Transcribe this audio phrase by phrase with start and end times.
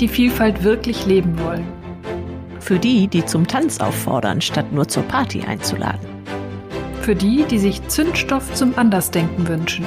[0.00, 1.66] die, Vielfalt wirklich leben wollen.
[2.60, 6.06] Für die, die zum Tanz auffordern, statt nur zur Party einzuladen.
[7.00, 9.84] Für die, die sich Zündstoff zum Andersdenken wünschen.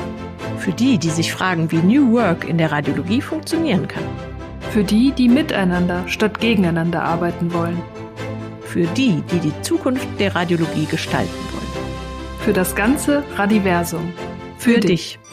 [0.57, 4.03] Für die, die sich fragen, wie New Work in der Radiologie funktionieren kann.
[4.71, 7.81] Für die, die miteinander statt gegeneinander arbeiten wollen.
[8.61, 12.39] Für die, die die Zukunft der Radiologie gestalten wollen.
[12.45, 14.13] Für das ganze Radiversum.
[14.57, 15.17] Für, Für dich.
[15.17, 15.28] dich.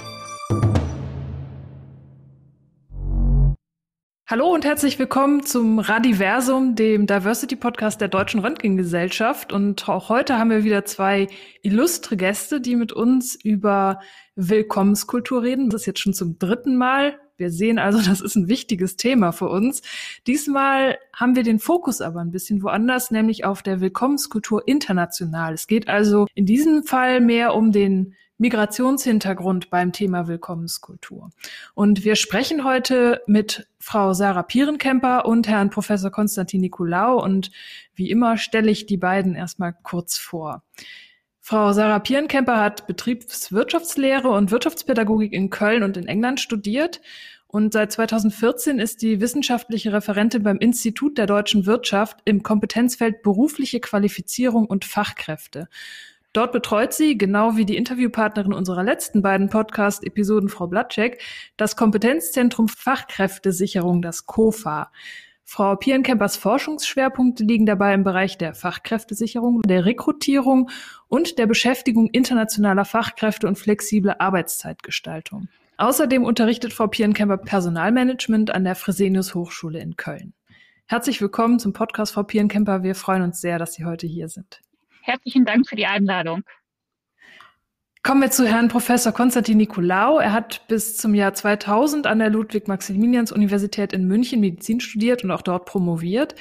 [4.29, 9.52] Hallo und herzlich willkommen zum Radiversum, dem Diversity Podcast der Deutschen Röntgengesellschaft.
[9.52, 11.29] Und auch heute haben wir wieder zwei
[11.62, 14.01] illustre Gäste, die mit uns über
[14.35, 15.71] Willkommenskultur reden.
[15.71, 17.21] Das ist jetzt schon zum dritten Mal.
[17.37, 19.83] Wir sehen also, das ist ein wichtiges Thema für uns.
[20.27, 25.55] Diesmal haben wir den Fokus aber ein bisschen woanders, nämlich auf der Willkommenskultur international.
[25.55, 31.30] Es geht also in diesem Fall mehr um den Migrationshintergrund beim Thema Willkommenskultur.
[31.74, 37.23] Und wir sprechen heute mit Frau Sarah Pierenkemper und Herrn Professor Konstantin Nikolaou.
[37.23, 37.51] Und
[37.95, 40.63] wie immer stelle ich die beiden erstmal kurz vor.
[41.41, 47.01] Frau Sarah Pierenkemper hat Betriebswirtschaftslehre und Wirtschaftspädagogik in Köln und in England studiert.
[47.47, 53.79] Und seit 2014 ist die wissenschaftliche Referentin beim Institut der deutschen Wirtschaft im Kompetenzfeld berufliche
[53.80, 55.69] Qualifizierung und Fachkräfte.
[56.37, 61.23] Dort betreut sie, genau wie die Interviewpartnerin unserer letzten beiden Podcast-Episoden, Frau Blatschek,
[61.56, 64.92] das Kompetenzzentrum Fachkräftesicherung, das KOFA.
[65.44, 70.69] Frau Pierenkempers Forschungsschwerpunkte liegen dabei im Bereich der Fachkräftesicherung, der Rekrutierung
[71.09, 75.48] und der Beschäftigung internationaler Fachkräfte und flexible Arbeitszeitgestaltung.
[75.78, 80.34] Außerdem unterrichtet Frau Pierenkemper Personalmanagement an der Fresenius Hochschule in Köln.
[80.84, 82.82] Herzlich willkommen zum Podcast, Frau Pierenkemper.
[82.82, 84.60] Wir freuen uns sehr, dass Sie heute hier sind.
[85.06, 86.43] Herzlichen Dank für die Einladung.
[88.03, 90.19] Kommen wir zu Herrn Professor Konstantin Nikolaou.
[90.19, 95.42] Er hat bis zum Jahr 2000 an der Ludwig-Maximilians-Universität in München Medizin studiert und auch
[95.42, 96.34] dort promoviert.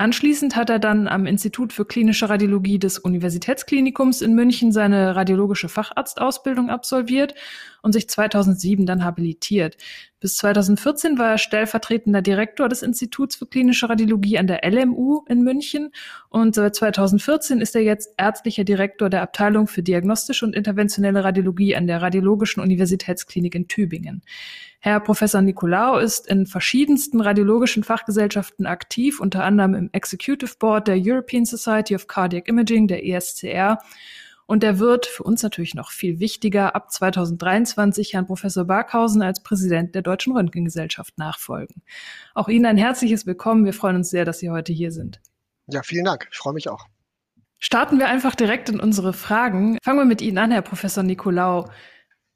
[0.00, 5.68] Anschließend hat er dann am Institut für klinische Radiologie des Universitätsklinikums in München seine radiologische
[5.68, 7.34] Facharztausbildung absolviert
[7.82, 9.76] und sich 2007 dann habilitiert.
[10.20, 15.42] Bis 2014 war er stellvertretender Direktor des Instituts für klinische Radiologie an der LMU in
[15.42, 15.90] München
[16.28, 21.74] und seit 2014 ist er jetzt ärztlicher Direktor der Abteilung für diagnostische und interventionelle Radiologie
[21.74, 24.22] an der Radiologischen Universitätsklinik in Tübingen.
[24.80, 30.96] Herr Professor Nicolaou ist in verschiedensten radiologischen Fachgesellschaften aktiv, unter anderem im Executive Board der
[30.98, 33.78] European Society of Cardiac Imaging, der ESCR
[34.48, 39.42] und er wird für uns natürlich noch viel wichtiger ab 2023 Herrn Professor Barkhausen als
[39.42, 41.82] Präsident der Deutschen Röntgengesellschaft nachfolgen.
[42.34, 43.66] Auch Ihnen ein herzliches Willkommen.
[43.66, 45.20] Wir freuen uns sehr, dass Sie heute hier sind.
[45.66, 46.28] Ja, vielen Dank.
[46.32, 46.86] Ich freue mich auch.
[47.58, 49.76] Starten wir einfach direkt in unsere Fragen.
[49.84, 51.68] Fangen wir mit Ihnen an, Herr Professor Nicolau.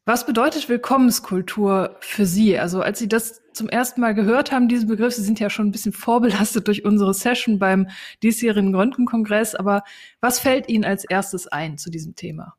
[0.04, 2.58] Was bedeutet Willkommenskultur für Sie?
[2.58, 5.68] Also als Sie das zum ersten Mal gehört haben, diesen Begriff, Sie sind ja schon
[5.68, 7.88] ein bisschen vorbelastet durch unsere Session beim
[8.20, 9.84] diesjährigen Röntgenkongress, aber
[10.20, 12.56] was fällt Ihnen als erstes ein zu diesem Thema?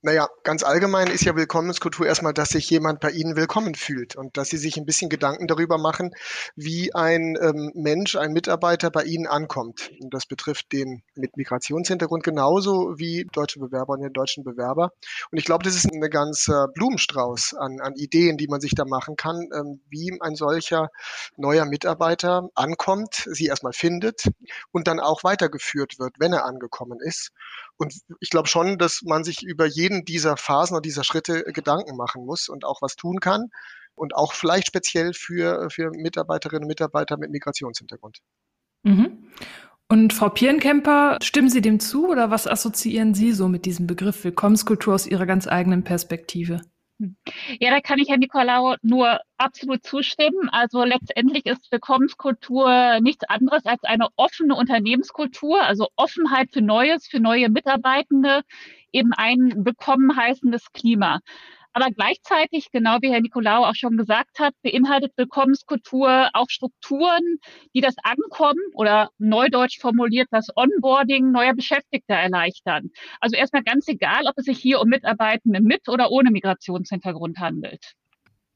[0.00, 4.36] Naja, ganz allgemein ist ja Willkommenskultur erstmal, dass sich jemand bei Ihnen willkommen fühlt und
[4.36, 6.14] dass Sie sich ein bisschen Gedanken darüber machen,
[6.54, 9.90] wie ein ähm, Mensch, ein Mitarbeiter bei Ihnen ankommt.
[10.00, 14.92] Und das betrifft den mit Migrationshintergrund genauso wie deutsche Bewerber und den deutschen Bewerber.
[15.32, 18.84] Und ich glaube, das ist eine ganze Blumenstrauß an, an Ideen, die man sich da
[18.84, 20.90] machen kann, ähm, wie ein solcher
[21.36, 24.30] neuer Mitarbeiter ankommt, sie erstmal findet
[24.70, 27.32] und dann auch weitergeführt wird, wenn er angekommen ist.
[27.78, 31.96] Und ich glaube schon, dass man sich über jeden dieser Phasen und dieser Schritte Gedanken
[31.96, 33.50] machen muss und auch was tun kann.
[33.94, 38.18] Und auch vielleicht speziell für, für Mitarbeiterinnen und Mitarbeiter mit Migrationshintergrund.
[38.84, 39.28] Mhm.
[39.90, 44.22] Und Frau Pierenkemper, stimmen Sie dem zu oder was assoziieren Sie so mit diesem Begriff
[44.22, 46.60] Willkommenskultur aus Ihrer ganz eigenen Perspektive?
[47.60, 50.48] Ja, da kann ich Herrn Nikolaou nur absolut zustimmen.
[50.50, 57.20] Also letztendlich ist Willkommenskultur nichts anderes als eine offene Unternehmenskultur, also Offenheit für Neues, für
[57.20, 58.42] neue Mitarbeitende,
[58.92, 61.20] eben ein willkommen heißendes Klima.
[61.80, 67.38] Aber gleichzeitig, genau wie Herr Nikolaou auch schon gesagt hat, beinhaltet Willkommenskultur auch Strukturen,
[67.72, 72.90] die das Ankommen oder neudeutsch formuliert das Onboarding neuer Beschäftigter erleichtern.
[73.20, 77.94] Also erstmal ganz egal, ob es sich hier um Mitarbeitende mit oder ohne Migrationshintergrund handelt.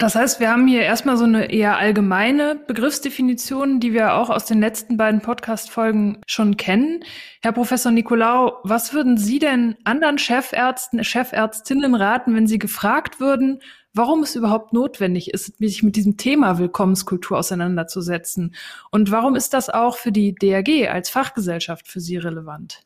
[0.02, 4.46] Das heißt, wir haben hier erstmal so eine eher allgemeine Begriffsdefinition, die wir auch aus
[4.46, 7.04] den letzten beiden Podcast-Folgen schon kennen.
[7.40, 13.60] Herr Professor Nikolaou, was würden Sie denn anderen Chefärzten, Chefärztinnen raten, wenn Sie gefragt würden,
[13.94, 18.56] warum es überhaupt notwendig ist, sich mit diesem Thema Willkommenskultur auseinanderzusetzen?
[18.90, 22.82] Und warum ist das auch für die DRG als Fachgesellschaft für Sie relevant?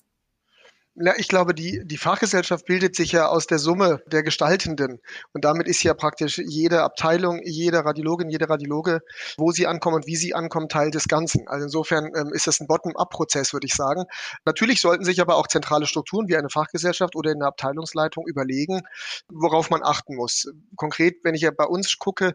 [0.98, 4.98] Ja, ich glaube, die, die Fachgesellschaft bildet sich ja aus der Summe der Gestaltenden.
[5.34, 9.02] Und damit ist ja praktisch jede Abteilung, jede Radiologin, jede Radiologe,
[9.36, 11.48] wo sie ankommen und wie sie ankommen, Teil des Ganzen.
[11.48, 14.04] Also insofern ähm, ist das ein Bottom-up-Prozess, würde ich sagen.
[14.46, 18.80] Natürlich sollten sich aber auch zentrale Strukturen wie eine Fachgesellschaft oder eine Abteilungsleitung überlegen,
[19.28, 20.50] worauf man achten muss.
[20.76, 22.32] Konkret, wenn ich ja bei uns gucke,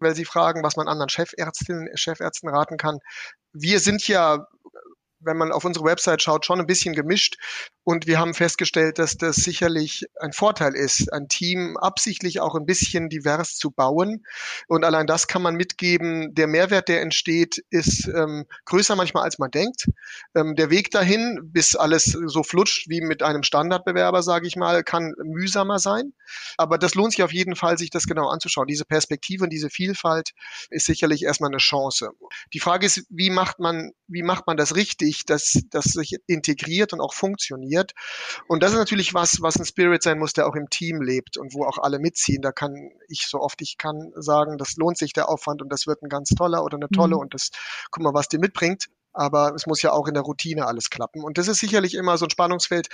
[0.00, 2.98] weil Sie fragen, was man anderen Chefärztinnen, Chefärzten raten kann.
[3.54, 4.46] Wir sind ja
[5.24, 7.36] wenn man auf unsere Website schaut, schon ein bisschen gemischt.
[7.84, 12.64] Und wir haben festgestellt, dass das sicherlich ein Vorteil ist, ein Team absichtlich auch ein
[12.64, 14.24] bisschen divers zu bauen.
[14.68, 16.32] Und allein das kann man mitgeben.
[16.34, 19.86] Der Mehrwert, der entsteht, ist ähm, größer manchmal, als man denkt.
[20.36, 24.84] Ähm, der Weg dahin, bis alles so flutscht wie mit einem Standardbewerber, sage ich mal,
[24.84, 26.12] kann mühsamer sein.
[26.58, 28.68] Aber das lohnt sich auf jeden Fall, sich das genau anzuschauen.
[28.68, 30.34] Diese Perspektive und diese Vielfalt
[30.70, 32.10] ist sicherlich erstmal eine Chance.
[32.52, 36.92] Die Frage ist, wie macht man, wie macht man das richtig, dass das sich integriert
[36.92, 37.71] und auch funktioniert?
[37.72, 37.92] Funktioniert.
[38.48, 41.36] Und das ist natürlich was, was ein Spirit sein muss, der auch im Team lebt
[41.36, 42.42] und wo auch alle mitziehen.
[42.42, 45.86] Da kann ich so oft ich kann sagen, das lohnt sich der Aufwand und das
[45.86, 47.22] wird ein ganz toller oder eine tolle mhm.
[47.22, 47.50] und das,
[47.90, 48.88] guck mal, was die mitbringt.
[49.14, 51.22] Aber es muss ja auch in der Routine alles klappen.
[51.22, 52.88] Und das ist sicherlich immer so ein Spannungsfeld,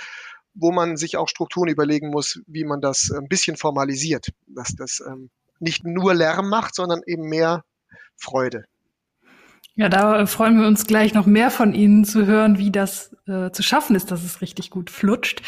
[0.53, 5.01] wo man sich auch Strukturen überlegen muss, wie man das ein bisschen formalisiert, dass das
[5.05, 5.29] ähm,
[5.59, 7.63] nicht nur Lärm macht, sondern eben mehr
[8.17, 8.65] Freude.
[9.79, 13.51] Ja, da freuen wir uns gleich noch mehr von Ihnen zu hören, wie das äh,
[13.51, 15.41] zu schaffen ist, dass es richtig gut flutscht.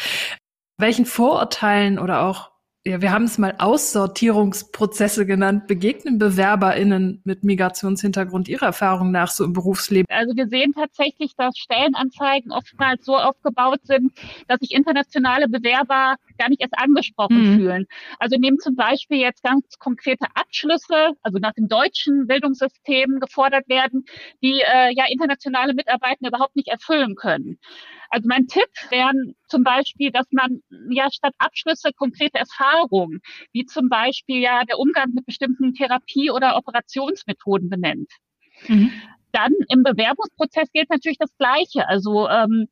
[0.78, 2.50] Welchen Vorurteilen oder auch
[2.84, 5.68] ja, wir haben es mal Aussortierungsprozesse genannt.
[5.68, 10.06] Begegnen BewerberInnen mit Migrationshintergrund ihrer Erfahrung nach so im Berufsleben?
[10.08, 14.12] Also wir sehen tatsächlich, dass Stellenanzeigen oftmals so aufgebaut sind,
[14.48, 17.56] dass sich internationale Bewerber gar nicht erst angesprochen mhm.
[17.56, 17.86] fühlen.
[18.18, 24.04] Also nehmen zum Beispiel jetzt ganz konkrete Abschlüsse, also nach dem deutschen Bildungssystem gefordert werden,
[24.42, 27.58] die äh, ja internationale Mitarbeiter überhaupt nicht erfüllen können.
[28.10, 29.12] Also mein Tipp wäre
[29.48, 33.20] zum Beispiel, dass man ja statt Abschlüsse konkrete Erfahrungen,
[33.52, 38.10] wie zum Beispiel ja der Umgang mit bestimmten Therapie- oder Operationsmethoden benennt.
[38.68, 38.92] Mhm.
[39.32, 41.88] Dann im Bewerbungsprozess gilt natürlich das Gleiche.
[41.88, 42.68] Also ähm,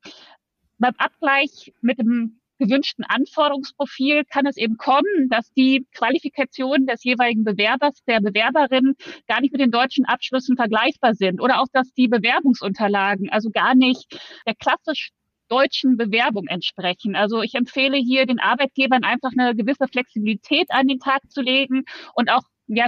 [0.78, 7.42] beim Abgleich mit dem gewünschten Anforderungsprofil kann es eben kommen, dass die Qualifikationen des jeweiligen
[7.42, 8.94] Bewerbers, der Bewerberin
[9.26, 13.74] gar nicht mit den deutschen Abschlüssen vergleichbar sind oder auch, dass die Bewerbungsunterlagen also gar
[13.74, 15.10] nicht der klassisch
[15.48, 17.16] deutschen Bewerbung entsprechen.
[17.16, 21.84] Also ich empfehle hier den Arbeitgebern einfach eine gewisse Flexibilität an den Tag zu legen
[22.14, 22.86] und auch ja,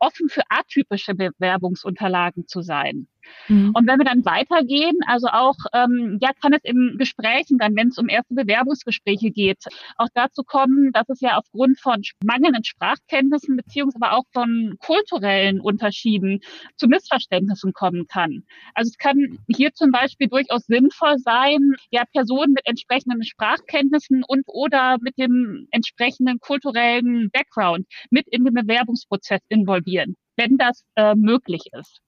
[0.00, 3.08] offen für atypische Bewerbungsunterlagen zu sein.
[3.48, 3.72] Mhm.
[3.74, 7.88] Und wenn wir dann weitergehen, also auch, ähm, ja, kann es im Gesprächen dann, wenn
[7.88, 9.64] es um erste Bewerbungsgespräche geht,
[9.96, 15.60] auch dazu kommen, dass es ja aufgrund von mangelnden Sprachkenntnissen beziehungsweise aber auch von kulturellen
[15.60, 16.40] Unterschieden
[16.76, 18.44] zu Missverständnissen kommen kann.
[18.74, 24.42] Also es kann hier zum Beispiel durchaus sinnvoll sein, ja, Personen mit entsprechenden Sprachkenntnissen und
[24.46, 31.62] oder mit dem entsprechenden kulturellen Background mit in den Bewerbungsprozess involvieren, wenn das äh, möglich
[31.72, 32.00] ist.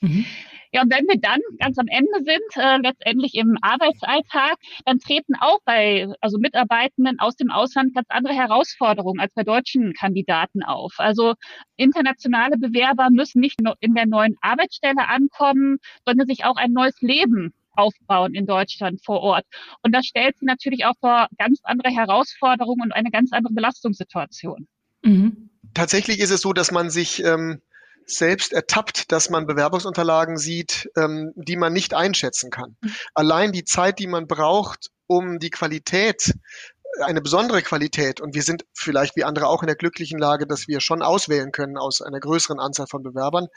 [0.00, 0.24] Mhm.
[0.72, 5.34] Ja, und wenn wir dann ganz am Ende sind, äh, letztendlich im Arbeitsalltag, dann treten
[5.40, 10.94] auch bei also Mitarbeitenden aus dem Ausland ganz andere Herausforderungen als bei deutschen Kandidaten auf.
[10.98, 11.34] Also
[11.76, 17.00] internationale Bewerber müssen nicht nur in der neuen Arbeitsstelle ankommen, sondern sich auch ein neues
[17.00, 19.46] Leben aufbauen in Deutschland vor Ort.
[19.82, 24.66] Und das stellt sie natürlich auch vor ganz andere Herausforderungen und eine ganz andere Belastungssituation.
[25.02, 25.50] Mhm.
[25.74, 27.62] Tatsächlich ist es so, dass man sich ähm,
[28.08, 32.76] selbst ertappt, dass man Bewerbungsunterlagen sieht, ähm, die man nicht einschätzen kann.
[32.80, 32.92] Mhm.
[33.14, 36.34] Allein die Zeit, die man braucht, um die Qualität
[37.00, 40.68] eine besondere Qualität und wir sind vielleicht wie andere auch in der glücklichen Lage, dass
[40.68, 43.48] wir schon auswählen können aus einer größeren Anzahl von Bewerbern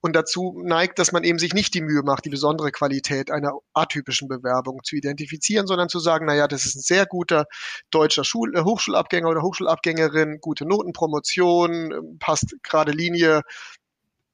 [0.00, 3.52] und dazu neigt, dass man eben sich nicht die Mühe macht, die besondere Qualität einer
[3.74, 7.46] atypischen Bewerbung zu identifizieren, sondern zu sagen, naja, das ist ein sehr guter
[7.90, 13.42] deutscher Schul äh, Hochschulabgänger oder Hochschulabgängerin, gute Notenpromotion, äh, passt gerade Linie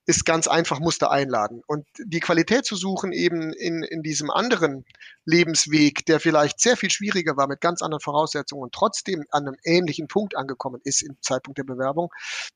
[0.06, 1.62] ist ganz einfach Muster einladen.
[1.66, 4.84] Und die Qualität zu suchen eben in, in diesem anderen
[5.24, 9.56] Lebensweg, der vielleicht sehr viel schwieriger war mit ganz anderen Voraussetzungen und trotzdem an einem
[9.64, 12.12] ähnlichen Punkt angekommen ist im Zeitpunkt der Bewerbung,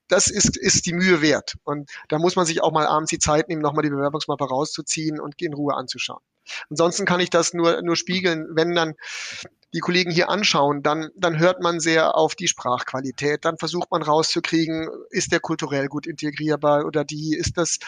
[0.08, 1.56] das ist, ist die Mühe wert.
[1.64, 5.18] Und da muss man sich auch mal abends die Zeit nehmen, nochmal die Bewerbungsmappe rauszuziehen
[5.18, 6.22] und in Ruhe anzuschauen.
[6.70, 8.94] Ansonsten kann ich das nur, nur spiegeln, wenn dann
[9.74, 13.44] die Kollegen hier anschauen, dann, dann hört man sehr auf die Sprachqualität.
[13.44, 17.78] Dann versucht man rauszukriegen, ist der kulturell gut integrierbar oder die, ist das,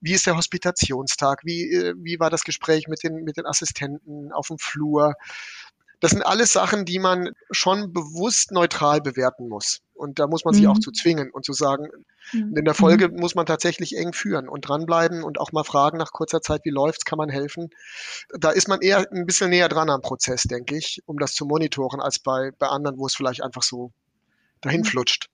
[0.00, 1.42] wie ist der Hospitationstag?
[1.44, 5.14] Wie, äh, wie war das Gespräch mit den, mit den Assistenten auf dem Flur?
[6.00, 9.80] Das sind alles Sachen, die man schon bewusst neutral bewerten muss.
[9.94, 10.70] Und da muss man sich mhm.
[10.70, 11.88] auch zu zwingen und zu sagen,
[12.32, 12.54] mhm.
[12.54, 13.16] in der Folge mhm.
[13.16, 16.70] muss man tatsächlich eng führen und dranbleiben und auch mal fragen nach kurzer Zeit, wie
[16.70, 17.70] läuft's, kann man helfen.
[18.38, 21.46] Da ist man eher ein bisschen näher dran am Prozess, denke ich, um das zu
[21.46, 23.90] monitoren, als bei, bei anderen, wo es vielleicht einfach so
[24.60, 24.84] dahin mhm.
[24.84, 25.30] flutscht.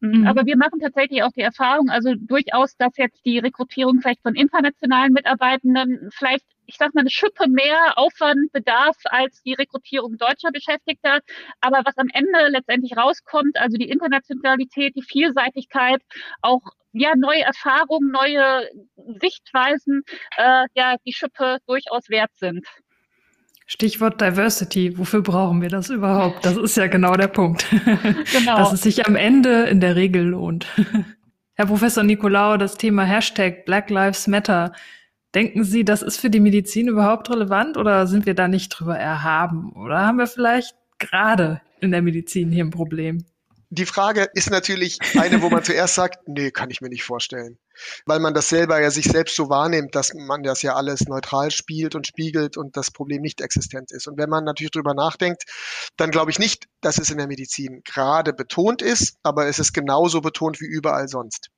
[0.00, 0.26] Mhm.
[0.26, 4.34] Aber wir machen tatsächlich auch die Erfahrung, also durchaus, dass jetzt die Rekrutierung vielleicht von
[4.34, 10.50] internationalen Mitarbeitenden vielleicht, ich sag mal, eine Schippe mehr Aufwand bedarf als die Rekrutierung deutscher
[10.52, 11.20] Beschäftigter.
[11.60, 16.02] Aber was am Ende letztendlich rauskommt, also die Internationalität, die Vielseitigkeit,
[16.42, 18.68] auch ja, neue Erfahrungen, neue
[19.20, 20.02] Sichtweisen,
[20.36, 22.66] äh, ja, die Schippe durchaus wert sind.
[23.66, 24.96] Stichwort Diversity.
[24.96, 26.46] Wofür brauchen wir das überhaupt?
[26.46, 27.66] Das ist ja genau der Punkt.
[28.32, 28.56] Genau.
[28.56, 30.66] Dass es sich am Ende in der Regel lohnt.
[31.54, 34.72] Herr Professor Nicolau, das Thema Hashtag Black Lives Matter.
[35.36, 38.96] Denken Sie, das ist für die Medizin überhaupt relevant oder sind wir da nicht drüber
[38.96, 39.70] erhaben?
[39.72, 43.22] Oder haben wir vielleicht gerade in der Medizin hier ein Problem?
[43.70, 47.58] Die Frage ist natürlich eine, wo man zuerst sagt, nee, kann ich mir nicht vorstellen
[48.04, 51.50] weil man das selber ja sich selbst so wahrnimmt, dass man das ja alles neutral
[51.50, 54.06] spielt und spiegelt und das Problem nicht existent ist.
[54.06, 55.44] Und wenn man natürlich drüber nachdenkt,
[55.96, 59.72] dann glaube ich nicht, dass es in der Medizin gerade betont ist, aber es ist
[59.72, 61.50] genauso betont wie überall sonst.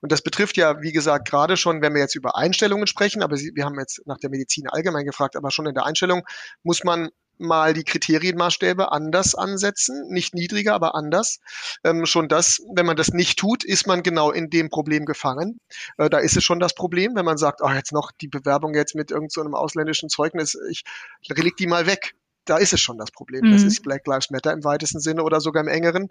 [0.00, 3.36] Und das betrifft ja, wie gesagt, gerade schon, wenn wir jetzt über Einstellungen sprechen, aber
[3.36, 6.22] wir haben jetzt nach der Medizin allgemein gefragt, aber schon in der Einstellung
[6.62, 11.40] muss man mal die Kriterienmaßstäbe anders ansetzen, nicht niedriger, aber anders.
[11.84, 15.60] Ähm, schon das, wenn man das nicht tut, ist man genau in dem Problem gefangen.
[15.98, 18.74] Äh, da ist es schon das Problem, wenn man sagt, ach, jetzt noch die Bewerbung
[18.74, 20.84] jetzt mit irgendeinem so ausländischen Zeugnis, ich
[21.28, 22.14] leg die mal weg
[22.46, 23.44] da ist es schon das Problem.
[23.44, 23.52] Mhm.
[23.52, 26.08] Das ist Black Lives Matter im weitesten Sinne oder sogar im engeren.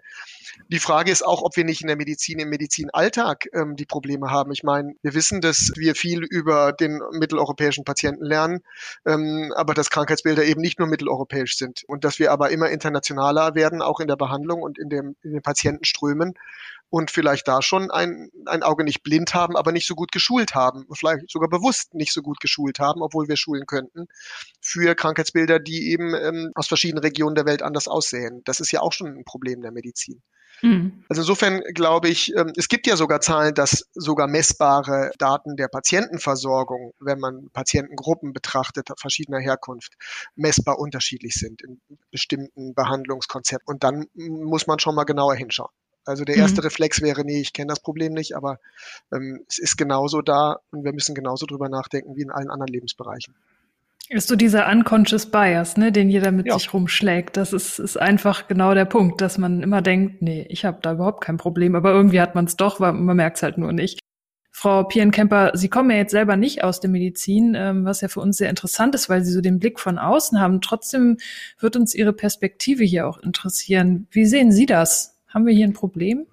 [0.68, 4.30] Die Frage ist auch, ob wir nicht in der Medizin, im Medizinalltag ähm, die Probleme
[4.30, 4.52] haben.
[4.52, 8.60] Ich meine, wir wissen, dass wir viel über den mitteleuropäischen Patienten lernen,
[9.04, 13.54] ähm, aber dass Krankheitsbilder eben nicht nur mitteleuropäisch sind und dass wir aber immer internationaler
[13.54, 16.34] werden, auch in der Behandlung und in, dem, in den Patientenströmen
[16.90, 20.54] und vielleicht da schon ein, ein Auge nicht blind haben, aber nicht so gut geschult
[20.54, 24.06] haben, vielleicht sogar bewusst nicht so gut geschult haben, obwohl wir schulen könnten,
[24.60, 28.42] für Krankheitsbilder, die eben ähm, aus verschiedenen Regionen der Welt anders aussehen.
[28.44, 30.22] Das ist ja auch schon ein Problem der Medizin.
[30.62, 31.04] Mhm.
[31.08, 35.68] Also insofern glaube ich, ähm, es gibt ja sogar Zahlen, dass sogar messbare Daten der
[35.68, 39.94] Patientenversorgung, wenn man Patientengruppen betrachtet, verschiedener Herkunft,
[40.34, 43.72] messbar unterschiedlich sind in bestimmten Behandlungskonzepten.
[43.72, 45.70] Und dann muss man schon mal genauer hinschauen.
[46.06, 46.66] Also der erste mhm.
[46.66, 48.58] Reflex wäre, nee, ich kenne das Problem nicht, aber
[49.12, 52.72] ähm, es ist genauso da und wir müssen genauso drüber nachdenken wie in allen anderen
[52.72, 53.34] Lebensbereichen.
[54.08, 56.56] Ist so dieser unconscious bias, ne, den jeder mit ja.
[56.56, 57.36] sich rumschlägt.
[57.36, 60.92] Das ist, ist einfach genau der Punkt, dass man immer denkt, nee, ich habe da
[60.92, 63.72] überhaupt kein Problem, aber irgendwie hat man es doch, weil man merkt es halt nur
[63.72, 63.98] nicht.
[64.52, 68.20] Frau Pierenkemper, Sie kommen ja jetzt selber nicht aus der Medizin, ähm, was ja für
[68.20, 70.60] uns sehr interessant ist, weil Sie so den Blick von außen haben.
[70.60, 71.18] Trotzdem
[71.58, 74.06] wird uns Ihre Perspektive hier auch interessieren.
[74.12, 75.15] Wie sehen Sie das?
[75.36, 76.26] Haben wir hier ein Problem?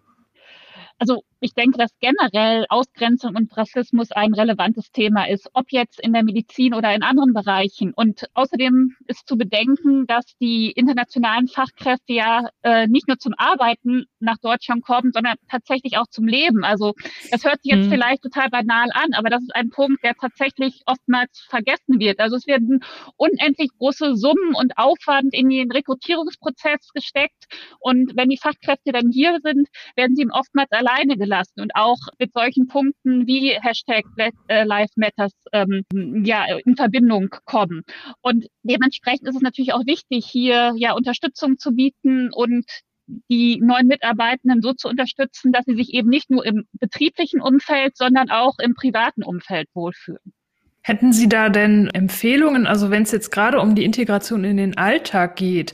[0.97, 6.13] Also ich denke, dass generell Ausgrenzung und Rassismus ein relevantes Thema ist, ob jetzt in
[6.13, 7.91] der Medizin oder in anderen Bereichen.
[7.93, 14.05] Und außerdem ist zu bedenken, dass die internationalen Fachkräfte ja äh, nicht nur zum Arbeiten
[14.21, 16.63] nach Deutschland kommen, sondern tatsächlich auch zum Leben.
[16.63, 16.93] Also
[17.29, 17.91] das hört sich jetzt mhm.
[17.91, 22.21] vielleicht total banal an, aber das ist ein Punkt, der tatsächlich oftmals vergessen wird.
[22.21, 22.79] Also es werden
[23.17, 27.47] unendlich große Summen und Aufwand in den Rekrutierungsprozess gesteckt.
[27.81, 31.97] Und wenn die Fachkräfte dann hier sind, werden sie oftmals alleine gelassen lassen und auch
[32.19, 35.83] mit solchen Punkten wie Hashtag Black äh, Matters ähm,
[36.23, 37.83] ja, in Verbindung kommen.
[38.21, 42.65] Und dementsprechend ist es natürlich auch wichtig, hier ja Unterstützung zu bieten und
[43.29, 47.97] die neuen Mitarbeitenden so zu unterstützen, dass sie sich eben nicht nur im betrieblichen Umfeld,
[47.97, 50.33] sondern auch im privaten Umfeld wohlfühlen.
[50.85, 54.77] Hätten Sie da denn Empfehlungen, also wenn es jetzt gerade um die Integration in den
[54.77, 55.73] Alltag geht,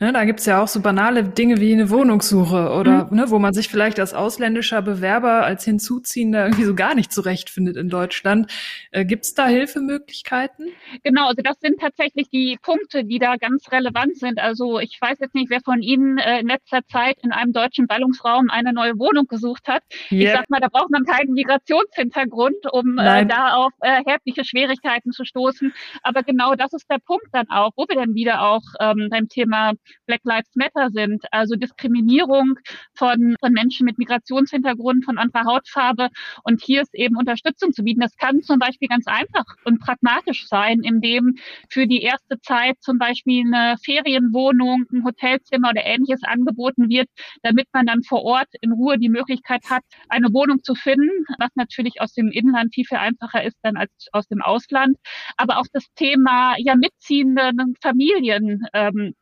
[0.00, 3.16] ne, da gibt's ja auch so banale Dinge wie eine Wohnungssuche oder mhm.
[3.16, 7.78] ne, wo man sich vielleicht als ausländischer Bewerber, als Hinzuziehender irgendwie so gar nicht zurechtfindet
[7.78, 8.52] in Deutschland.
[8.90, 10.68] Äh, gibt's da Hilfemöglichkeiten?
[11.04, 14.38] Genau, also das sind tatsächlich die Punkte, die da ganz relevant sind.
[14.40, 17.86] Also ich weiß jetzt nicht, wer von Ihnen äh, in letzter Zeit in einem deutschen
[17.86, 19.82] Ballungsraum eine neue Wohnung gesucht hat.
[20.10, 20.20] Yep.
[20.20, 25.12] Ich sag mal, da braucht man keinen Migrationshintergrund, um äh, da auf äh, erhebliche Schwierigkeiten
[25.12, 25.72] zu stoßen.
[26.02, 29.28] Aber genau das ist der Punkt dann auch, wo wir dann wieder auch ähm, beim
[29.28, 29.72] Thema
[30.06, 31.24] Black Lives Matter sind.
[31.30, 32.58] Also Diskriminierung
[32.94, 36.08] von, von Menschen mit Migrationshintergrund, von anderer Hautfarbe.
[36.44, 38.00] Und hier ist eben Unterstützung zu bieten.
[38.00, 41.36] Das kann zum Beispiel ganz einfach und pragmatisch sein, indem
[41.68, 47.08] für die erste Zeit zum Beispiel eine Ferienwohnung, ein Hotelzimmer oder ähnliches angeboten wird,
[47.42, 51.50] damit man dann vor Ort in Ruhe die Möglichkeit hat, eine Wohnung zu finden, was
[51.54, 54.96] natürlich aus dem Inland viel, viel einfacher ist dann als aus dem Ausland,
[55.36, 59.14] aber auch das Thema ja mitziehenden Familien ähm,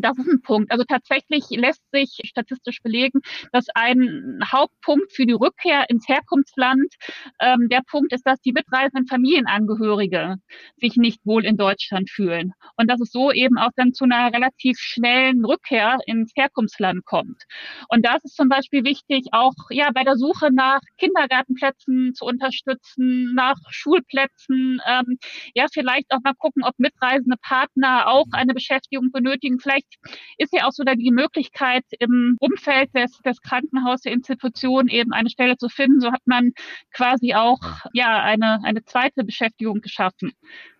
[0.00, 0.70] das ist ein Punkt.
[0.70, 3.20] Also tatsächlich lässt sich statistisch belegen,
[3.52, 6.94] dass ein Hauptpunkt für die Rückkehr ins Herkunftsland
[7.40, 10.36] ähm, der Punkt ist, dass die mitreisenden Familienangehörige
[10.76, 14.32] sich nicht wohl in Deutschland fühlen und dass es so eben auch dann zu einer
[14.32, 17.42] relativ schnellen Rückkehr ins Herkunftsland kommt.
[17.88, 23.34] Und da ist zum Beispiel wichtig, auch ja bei der Suche nach Kindergartenplätzen zu unterstützen,
[23.34, 25.18] nach Schulplätzen, ähm,
[25.54, 29.87] ja vielleicht auch mal gucken, ob mitreisende Partner auch eine Beschäftigung benötigen, vielleicht
[30.36, 35.12] ist ja auch so da die Möglichkeit, im Umfeld des, des Krankenhauses, der Institution eben
[35.12, 36.00] eine Stelle zu finden.
[36.00, 36.52] So hat man
[36.92, 37.60] quasi auch
[37.92, 40.32] ja eine, eine zweite Beschäftigung geschaffen.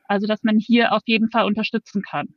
[0.04, 2.28] Also dass man hier auf jeden Fall unterstützen kann.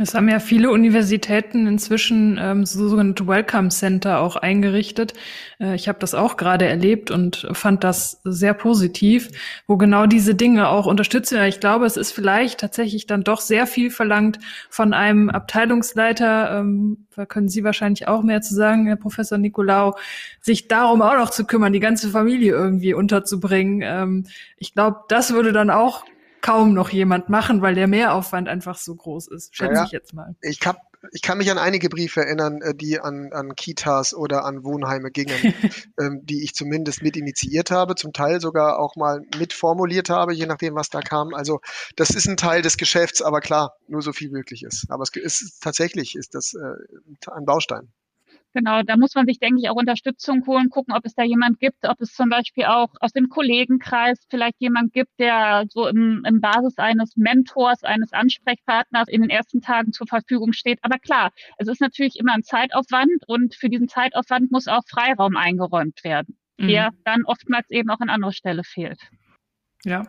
[0.00, 5.14] Es haben ja viele Universitäten inzwischen ähm, so sogenannte Welcome Center auch eingerichtet.
[5.58, 9.30] Äh, ich habe das auch gerade erlebt und fand das sehr positiv,
[9.66, 11.42] wo genau diese Dinge auch unterstützen.
[11.44, 14.38] Ich glaube, es ist vielleicht tatsächlich dann doch sehr viel verlangt
[14.70, 19.96] von einem Abteilungsleiter, ähm, da können Sie wahrscheinlich auch mehr zu sagen, Herr Professor Nicolau,
[20.40, 23.82] sich darum auch noch zu kümmern, die ganze Familie irgendwie unterzubringen.
[23.82, 24.26] Ähm,
[24.56, 26.04] ich glaube, das würde dann auch
[26.40, 30.14] kaum noch jemand machen, weil der Mehraufwand einfach so groß ist, schätze naja, ich jetzt
[30.14, 30.34] mal.
[30.40, 30.78] Ich, hab,
[31.12, 35.10] ich kann mich an einige Briefe erinnern, äh, die an, an Kitas oder an Wohnheime
[35.10, 35.36] gingen,
[36.00, 40.46] ähm, die ich zumindest mit initiiert habe, zum Teil sogar auch mal mitformuliert habe, je
[40.46, 41.34] nachdem, was da kam.
[41.34, 41.60] Also
[41.96, 44.86] das ist ein Teil des Geschäfts, aber klar, nur so viel möglich ist.
[44.90, 47.92] Aber es ist tatsächlich ist das äh, ein Baustein.
[48.54, 51.60] Genau, da muss man sich, denke ich, auch Unterstützung holen, gucken, ob es da jemand
[51.60, 56.24] gibt, ob es zum Beispiel auch aus dem Kollegenkreis vielleicht jemand gibt, der so im,
[56.26, 60.78] im Basis eines Mentors, eines Ansprechpartners in den ersten Tagen zur Verfügung steht.
[60.82, 65.36] Aber klar, es ist natürlich immer ein Zeitaufwand und für diesen Zeitaufwand muss auch Freiraum
[65.36, 66.68] eingeräumt werden, mhm.
[66.68, 69.00] der dann oftmals eben auch an anderer Stelle fehlt.
[69.84, 70.04] Ja,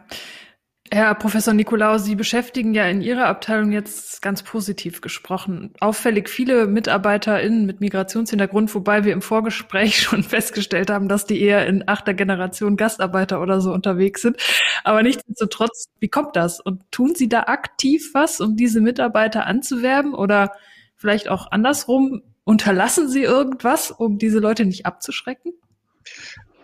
[0.92, 6.66] Herr Professor Nikolaus, Sie beschäftigen ja in Ihrer Abteilung jetzt ganz positiv gesprochen auffällig viele
[6.66, 12.16] MitarbeiterInnen mit Migrationshintergrund, wobei wir im Vorgespräch schon festgestellt haben, dass die eher in achter
[12.16, 14.38] Generation Gastarbeiter oder so unterwegs sind.
[14.84, 16.60] Aber nichtsdestotrotz, wie kommt das?
[16.60, 20.54] Und tun Sie da aktiv was, um diese Mitarbeiter anzuwerben oder
[20.96, 22.24] vielleicht auch andersrum?
[22.46, 25.54] Unterlassen Sie irgendwas, um diese Leute nicht abzuschrecken?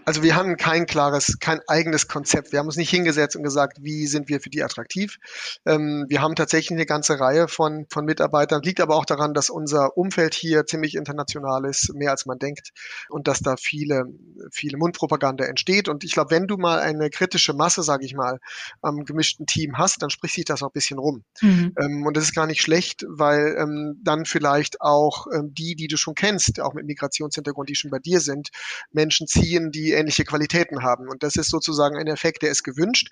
[0.05, 2.51] Also wir haben kein klares, kein eigenes Konzept.
[2.51, 5.17] Wir haben uns nicht hingesetzt und gesagt, wie sind wir für die attraktiv.
[5.65, 8.61] Ähm, wir haben tatsächlich eine ganze Reihe von, von Mitarbeitern.
[8.61, 12.69] Liegt aber auch daran, dass unser Umfeld hier ziemlich international ist, mehr als man denkt,
[13.09, 14.05] und dass da viele,
[14.51, 15.89] viele Mundpropaganda entsteht.
[15.89, 18.37] Und ich glaube, wenn du mal eine kritische Masse, sage ich mal,
[18.83, 21.23] am gemischten Team hast, dann spricht sich das auch ein bisschen rum.
[21.41, 21.73] Mhm.
[21.81, 25.87] Ähm, und das ist gar nicht schlecht, weil ähm, dann vielleicht auch ähm, die, die
[25.87, 28.49] du schon kennst, auch mit Migrationshintergrund, die schon bei dir sind,
[28.91, 31.09] Menschen ziehen, die ähnliche Qualitäten haben.
[31.09, 33.09] Und das ist sozusagen ein Effekt, der ist gewünscht.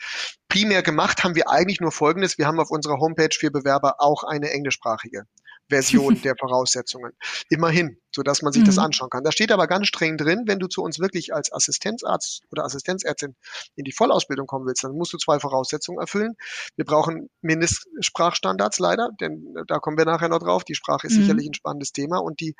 [0.49, 2.37] Primär gemacht haben wir eigentlich nur Folgendes.
[2.37, 5.23] Wir haben auf unserer Homepage für Bewerber auch eine englischsprachige
[5.69, 7.11] Version der Voraussetzungen.
[7.49, 8.67] Immerhin, so dass man sich mhm.
[8.67, 9.23] das anschauen kann.
[9.23, 13.35] Da steht aber ganz streng drin, wenn du zu uns wirklich als Assistenzarzt oder Assistenzärztin
[13.75, 16.35] in die Vollausbildung kommen willst, dann musst du zwei Voraussetzungen erfüllen.
[16.75, 20.63] Wir brauchen Mindestsprachstandards leider, denn da kommen wir nachher noch drauf.
[20.63, 21.21] Die Sprache ist mhm.
[21.21, 22.55] sicherlich ein spannendes Thema und die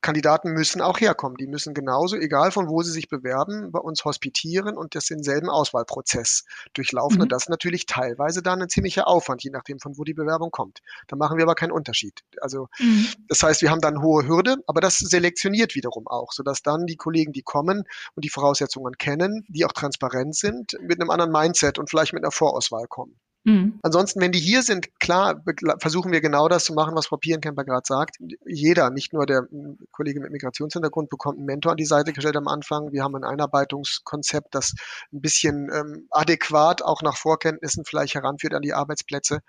[0.00, 1.36] Kandidaten müssen auch herkommen.
[1.36, 5.48] Die müssen genauso, egal von wo sie sich bewerben, bei uns hospitieren und das denselben
[5.48, 7.18] Auswahlprozess durchlaufen.
[7.18, 7.22] Mhm.
[7.22, 10.50] Und das ist natürlich teilweise dann ein ziemlicher Aufwand, je nachdem von wo die Bewerbung
[10.50, 10.80] kommt.
[11.06, 12.22] Da machen wir aber keinen Unterschied.
[12.42, 13.08] Also mhm.
[13.28, 16.96] das heißt, wir haben dann hohe Hürde, aber das selektioniert wiederum auch, sodass dann die
[16.96, 21.78] Kollegen, die kommen und die Voraussetzungen kennen, die auch transparent sind, mit einem anderen Mindset
[21.78, 23.18] und vielleicht mit einer Vorauswahl kommen.
[23.48, 23.78] Mhm.
[23.82, 25.42] Ansonsten, wenn die hier sind, klar,
[25.78, 28.18] versuchen wir genau das zu machen, was Frau Pierenkemper gerade sagt.
[28.44, 29.48] Jeder, nicht nur der
[29.90, 32.92] Kollege mit Migrationshintergrund, bekommt einen Mentor an die Seite gestellt am Anfang.
[32.92, 34.74] Wir haben ein Einarbeitungskonzept, das
[35.14, 39.40] ein bisschen ähm, adäquat auch nach Vorkenntnissen vielleicht heranführt an die Arbeitsplätze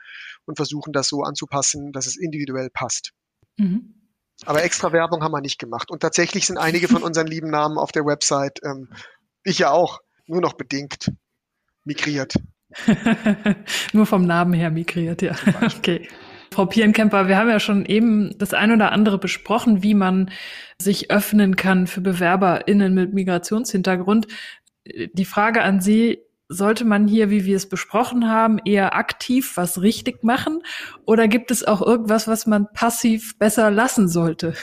[0.46, 3.12] und versuchen das so anzupassen, dass es individuell passt.
[3.58, 3.96] Mhm.
[4.46, 5.92] Aber extra Werbung haben wir nicht gemacht.
[5.92, 8.88] Und tatsächlich sind einige von unseren lieben Namen auf der Website, ähm,
[9.44, 11.12] ich ja auch, nur noch bedingt
[11.84, 12.36] migriert.
[13.94, 15.36] Nur vom Namen her migriert, ja.
[15.78, 16.08] Okay.
[16.52, 20.32] Frau Pierenkemper, wir haben ja schon eben das ein oder andere besprochen, wie man
[20.82, 24.28] sich öffnen kann für BewerberInnen mit Migrationshintergrund.
[24.86, 29.82] Die Frage an Sie, sollte man hier, wie wir es besprochen haben, eher aktiv was
[29.82, 30.64] richtig machen?
[31.06, 34.56] Oder gibt es auch irgendwas, was man passiv besser lassen sollte?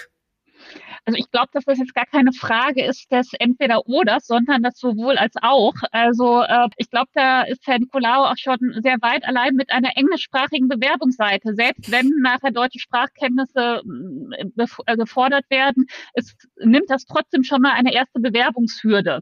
[1.06, 4.76] Also ich glaube, dass das jetzt gar keine Frage ist des entweder oder, sondern das
[4.76, 5.74] sowohl als auch.
[5.92, 9.96] Also äh, ich glaube, da ist Herr Nicolao auch schon sehr weit allein mit einer
[9.96, 11.54] englischsprachigen Bewerbungsseite.
[11.54, 13.82] Selbst wenn nachher deutsche Sprachkenntnisse
[14.36, 19.20] äh, gefordert werden, es nimmt das trotzdem schon mal eine erste Bewerbungshürde.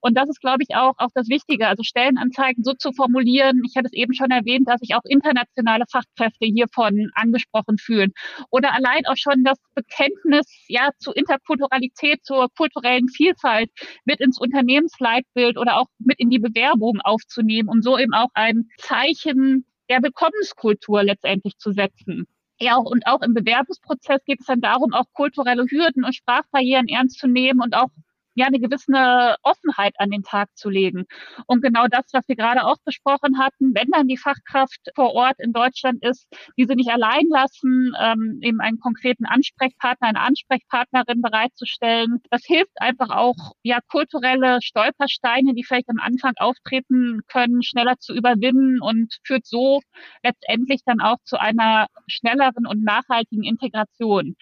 [0.00, 1.66] Und das ist, glaube ich, auch, auch das Wichtige.
[1.66, 3.62] Also Stellenanzeigen so zu formulieren.
[3.66, 8.12] Ich hatte es eben schon erwähnt, dass sich auch internationale Fachkräfte hiervon angesprochen fühlen.
[8.50, 13.70] Oder allein auch schon das Bekenntnis ja zu Interkulturalität, zur kulturellen Vielfalt
[14.04, 18.68] mit ins Unternehmensleitbild oder auch mit in die Bewerbung aufzunehmen, um so eben auch ein
[18.78, 22.26] Zeichen der Willkommenskultur letztendlich zu setzen.
[22.60, 27.18] Ja, und auch im Bewerbungsprozess geht es dann darum, auch kulturelle Hürden und Sprachbarrieren ernst
[27.18, 27.88] zu nehmen und auch
[28.34, 31.04] ja eine gewisse Offenheit an den Tag zu legen.
[31.46, 35.38] Und genau das, was wir gerade auch besprochen hatten, wenn dann die Fachkraft vor Ort
[35.38, 42.20] in Deutschland ist, diese nicht allein lassen, ähm, eben einen konkreten Ansprechpartner, eine Ansprechpartnerin bereitzustellen.
[42.30, 48.14] Das hilft einfach auch, ja, kulturelle Stolpersteine, die vielleicht am Anfang auftreten können, schneller zu
[48.14, 49.80] überwinden und führt so
[50.22, 54.36] letztendlich dann auch zu einer schnelleren und nachhaltigen Integration.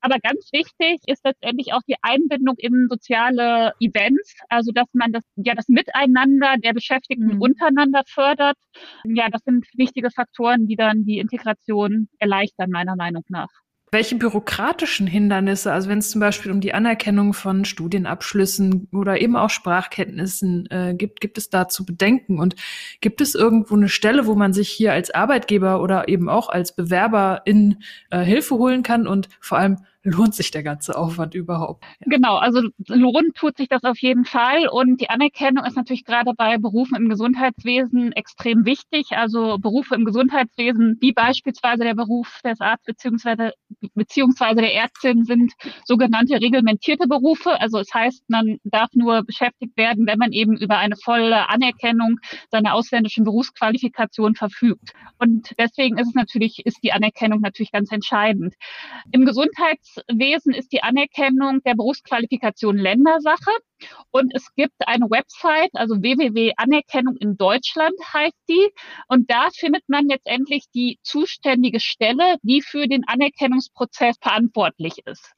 [0.00, 5.12] Aber ganz wichtig ist letztendlich auch die Einbindung in soziale soziale Events, also dass man
[5.12, 7.42] das, ja, das Miteinander der Beschäftigten mhm.
[7.42, 8.56] untereinander fördert.
[9.04, 13.48] Ja, das sind wichtige Faktoren, die dann die Integration erleichtern, meiner Meinung nach.
[13.90, 19.34] Welche bürokratischen Hindernisse, also wenn es zum Beispiel um die Anerkennung von Studienabschlüssen oder eben
[19.34, 22.38] auch Sprachkenntnissen äh, gibt, gibt es da zu bedenken?
[22.38, 22.54] Und
[23.00, 26.76] gibt es irgendwo eine Stelle, wo man sich hier als Arbeitgeber oder eben auch als
[26.76, 29.06] Bewerber in äh, Hilfe holen kann?
[29.06, 29.78] Und vor allem,
[30.10, 31.84] lohnt sich der ganze Aufwand überhaupt?
[32.00, 32.06] Ja.
[32.16, 34.68] Genau, also lohnt tut sich das auf jeden Fall.
[34.68, 39.12] Und die Anerkennung ist natürlich gerade bei Berufen im Gesundheitswesen extrem wichtig.
[39.12, 43.52] Also Berufe im Gesundheitswesen, wie beispielsweise der Beruf des Arztes beziehungsweise,
[43.94, 45.52] beziehungsweise der Ärztin, sind
[45.84, 47.60] sogenannte reglementierte Berufe.
[47.60, 51.48] Also es das heißt, man darf nur beschäftigt werden, wenn man eben über eine volle
[51.48, 52.18] Anerkennung
[52.50, 54.92] seiner ausländischen Berufsqualifikation verfügt.
[55.18, 58.54] Und deswegen ist es natürlich, ist die Anerkennung natürlich ganz entscheidend.
[59.12, 63.50] Im Gesundheits Wesen ist die Anerkennung der Berufsqualifikation Ländersache.
[64.10, 68.68] Und es gibt eine Website, also www.anerkennung in Deutschland heißt die.
[69.06, 75.32] Und da findet man letztendlich die zuständige Stelle, die für den Anerkennungsprozess verantwortlich ist.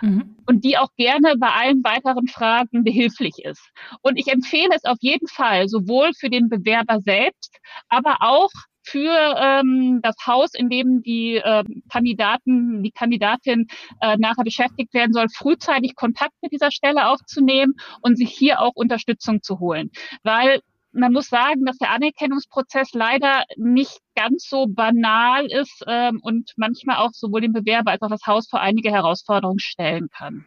[0.00, 0.36] Mhm.
[0.46, 3.70] Und die auch gerne bei allen weiteren Fragen behilflich ist.
[4.00, 8.50] Und ich empfehle es auf jeden Fall, sowohl für den Bewerber selbst, aber auch
[8.82, 13.66] für ähm, das Haus, in dem die äh, Kandidaten, die Kandidatin
[14.00, 18.72] äh, nachher beschäftigt werden soll, frühzeitig Kontakt mit dieser Stelle aufzunehmen und sich hier auch
[18.74, 19.90] Unterstützung zu holen.
[20.22, 20.60] Weil
[20.92, 26.96] man muss sagen, dass der Anerkennungsprozess leider nicht ganz so banal ist ähm, und manchmal
[26.98, 30.44] auch sowohl den Bewerber als auch das Haus vor einige Herausforderungen stellen kann.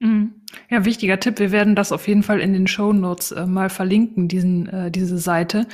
[0.00, 0.42] Mhm.
[0.68, 1.38] Ja, wichtiger Tipp.
[1.38, 4.90] Wir werden das auf jeden Fall in den Show Notes äh, mal verlinken, diesen, äh,
[4.90, 5.66] diese Seite.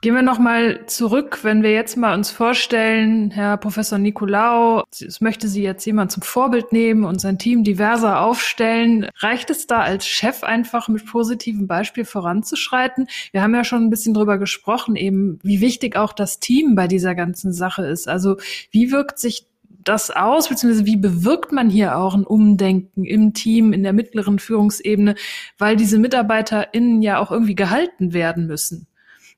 [0.00, 5.20] Gehen wir noch mal zurück, wenn wir jetzt mal uns vorstellen, Herr Professor Nicolau, es
[5.20, 9.08] möchte Sie jetzt jemand zum Vorbild nehmen und sein Team diverser aufstellen.
[9.16, 13.08] Reicht es da als Chef einfach mit positivem Beispiel voranzuschreiten?
[13.32, 16.86] Wir haben ja schon ein bisschen drüber gesprochen, eben wie wichtig auch das Team bei
[16.86, 18.06] dieser ganzen Sache ist.
[18.06, 18.36] Also
[18.70, 19.48] wie wirkt sich
[19.82, 24.38] das aus, beziehungsweise wie bewirkt man hier auch ein Umdenken im Team, in der mittleren
[24.38, 25.16] Führungsebene,
[25.58, 28.86] weil diese MitarbeiterInnen ja auch irgendwie gehalten werden müssen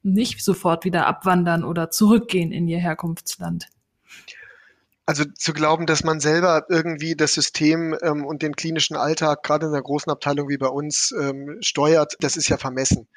[0.02, 3.66] nicht sofort wieder abwandern oder zurückgehen in ihr Herkunftsland.
[5.06, 9.66] Also zu glauben, dass man selber irgendwie das System ähm, und den klinischen Alltag, gerade
[9.66, 13.08] in einer großen Abteilung wie bei uns, ähm, steuert, das ist ja vermessen.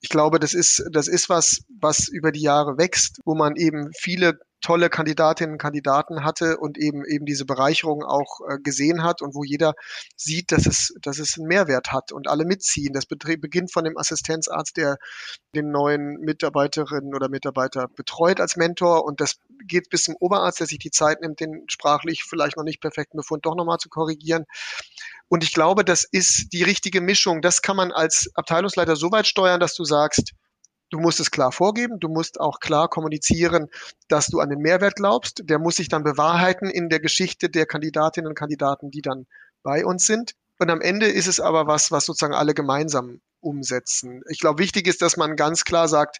[0.00, 3.90] Ich glaube, das ist, das ist was, was über die Jahre wächst, wo man eben
[3.96, 9.22] viele tolle Kandidatinnen und Kandidaten hatte und eben eben diese Bereicherung auch äh, gesehen hat
[9.22, 9.74] und wo jeder
[10.16, 12.92] sieht, dass es, dass es einen Mehrwert hat und alle mitziehen.
[12.92, 14.96] Das beginnt von dem Assistenzarzt, der
[15.54, 20.66] den neuen Mitarbeiterinnen oder Mitarbeiter betreut als Mentor und das geht bis zum Oberarzt, der
[20.66, 24.44] sich die Zeit nimmt, den sprachlich vielleicht noch nicht perfekten Befund doch nochmal zu korrigieren.
[25.28, 27.42] Und ich glaube, das ist die richtige Mischung.
[27.42, 30.32] Das kann man als Abteilungsleiter so weit steuern, dass du sagst,
[30.96, 33.68] Du musst es klar vorgeben, du musst auch klar kommunizieren,
[34.08, 35.42] dass du an den Mehrwert glaubst.
[35.44, 39.26] Der muss sich dann bewahrheiten in der Geschichte der Kandidatinnen und Kandidaten, die dann
[39.62, 40.32] bei uns sind.
[40.58, 44.22] Und am Ende ist es aber was, was sozusagen alle gemeinsam umsetzen.
[44.30, 46.16] Ich glaube, wichtig ist, dass man ganz klar sagt,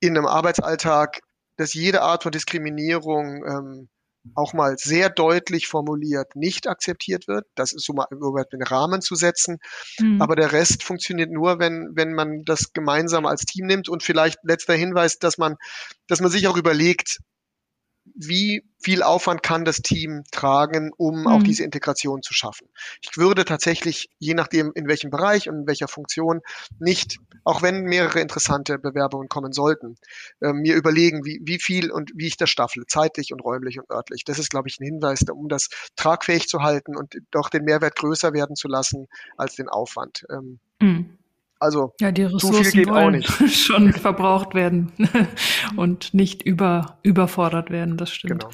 [0.00, 1.20] in einem Arbeitsalltag,
[1.58, 3.88] dass jede Art von Diskriminierung ähm,
[4.34, 7.46] auch mal sehr deutlich formuliert nicht akzeptiert wird.
[7.54, 9.58] Das ist so mal überhaupt den Rahmen zu setzen.
[9.98, 10.20] Mhm.
[10.20, 14.38] Aber der Rest funktioniert nur, wenn, wenn man das gemeinsam als Team nimmt und vielleicht
[14.42, 15.56] letzter Hinweis, dass man,
[16.06, 17.18] dass man sich auch überlegt,
[18.14, 21.26] wie viel Aufwand kann das Team tragen, um mhm.
[21.26, 22.68] auch diese Integration zu schaffen.
[23.02, 26.40] Ich würde tatsächlich, je nachdem in welchem Bereich und in welcher Funktion,
[26.78, 29.96] nicht, auch wenn mehrere interessante Bewerbungen kommen sollten,
[30.40, 33.90] äh, mir überlegen, wie, wie viel und wie ich das staffle, zeitlich und räumlich und
[33.90, 34.24] örtlich.
[34.24, 37.96] Das ist, glaube ich, ein Hinweis, um das tragfähig zu halten und doch den Mehrwert
[37.96, 40.24] größer werden zu lassen als den Aufwand.
[40.30, 41.18] Ähm, mhm.
[41.64, 43.26] Also ja, die Ressourcen so viel geht auch nicht.
[43.48, 44.92] schon verbraucht werden
[45.76, 48.42] und nicht über, überfordert werden, das stimmt.
[48.42, 48.52] Genau.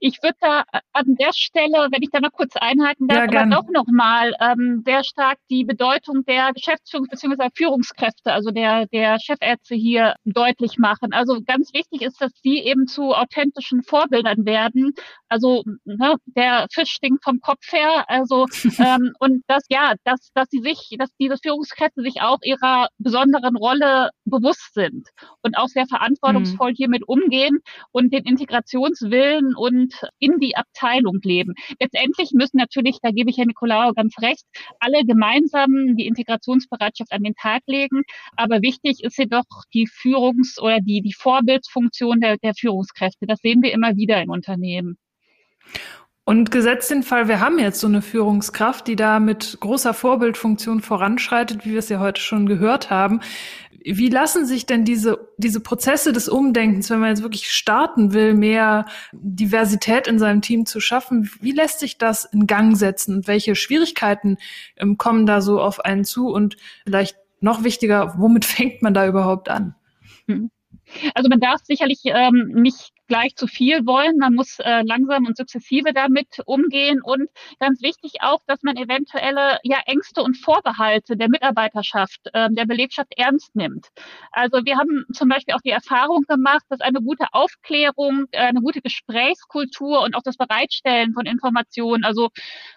[0.00, 3.50] Ich würde da an der Stelle, wenn ich da noch kurz einhalten darf, ja, aber
[3.50, 7.48] doch nochmal ähm, sehr stark die Bedeutung der Geschäftsführungs- bzw.
[7.54, 11.12] Führungskräfte, also der, der Chefärzte hier deutlich machen.
[11.12, 14.92] Also ganz wichtig ist, dass sie eben zu authentischen Vorbildern werden.
[15.28, 18.04] Also ne, der Fisch stinkt vom Kopf her.
[18.08, 18.46] Also
[18.78, 23.56] ähm, und das ja, dass, dass sie sich, dass diese Führungskräfte sich auch ihrer besonderen
[23.56, 25.08] Rolle bewusst sind
[25.42, 26.76] und auch sehr verantwortungsvoll mhm.
[26.76, 27.60] hiermit umgehen
[27.92, 31.54] und den Integrationswillen und in die Abteilung leben.
[31.80, 34.44] Letztendlich müssen natürlich, da gebe ich Herrn Nicolao ganz recht,
[34.80, 38.02] alle gemeinsam die Integrationsbereitschaft an den Tag legen.
[38.36, 43.26] Aber wichtig ist jedoch die Führungs- oder die, die Vorbildsfunktion der, der Führungskräfte.
[43.26, 44.98] Das sehen wir immer wieder in Unternehmen.
[46.26, 50.80] Und gesetzt den Fall, wir haben jetzt so eine Führungskraft, die da mit großer Vorbildfunktion
[50.80, 53.20] voranschreitet, wie wir es ja heute schon gehört haben.
[53.84, 58.32] Wie lassen sich denn diese, diese Prozesse des Umdenkens, wenn man jetzt wirklich starten will,
[58.32, 63.28] mehr Diversität in seinem Team zu schaffen, wie lässt sich das in Gang setzen und
[63.28, 64.38] welche Schwierigkeiten
[64.78, 66.56] ähm, kommen da so auf einen zu und
[66.86, 69.74] vielleicht noch wichtiger, womit fängt man da überhaupt an?
[70.26, 70.50] Hm.
[71.14, 74.18] Also man darf sicherlich ähm, nicht gleich zu viel wollen.
[74.18, 79.58] Man muss äh, langsam und sukzessive damit umgehen und ganz wichtig auch, dass man eventuelle
[79.62, 83.88] ja Ängste und Vorbehalte der Mitarbeiterschaft, äh, der Belegschaft ernst nimmt.
[84.32, 88.60] Also wir haben zum Beispiel auch die Erfahrung gemacht, dass eine gute Aufklärung, äh, eine
[88.60, 92.30] gute Gesprächskultur und auch das Bereitstellen von Informationen, also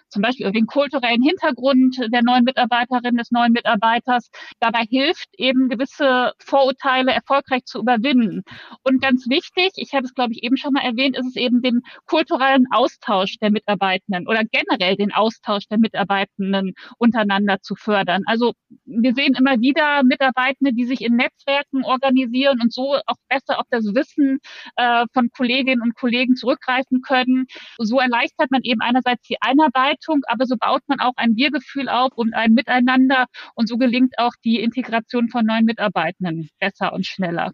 [0.08, 6.32] zum Beispiel den kulturellen Hintergrund der neuen Mitarbeiterin, des neuen Mitarbeiters, dabei hilft, eben gewisse
[6.38, 8.42] Vorurteile erfolgreich zu überwinden.
[8.82, 11.62] Und ganz wichtig, ich habe es, glaube ich, eben schon mal erwähnt, ist es eben
[11.62, 18.22] den kulturellen Austausch der Mitarbeitenden oder generell den Austausch der Mitarbeitenden untereinander zu fördern.
[18.26, 18.54] Also
[18.84, 23.66] wir sehen immer wieder Mitarbeitende, die sich in Netzwerken organisieren und so auch besser auf
[23.70, 24.40] das Wissen
[24.74, 27.46] äh, von Kolleginnen und Kollegen zurückgreifen können.
[27.78, 32.10] So erleichtert man eben einerseits die Einarbeitung, aber so baut man auch ein Wir-Gefühl auf
[32.16, 37.52] und ein Miteinander und so gelingt auch die Integration von neuen Mitarbeitenden besser und schneller.